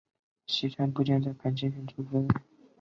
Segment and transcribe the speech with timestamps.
[0.47, 2.27] 牲川步见在磐田山叶青训出身。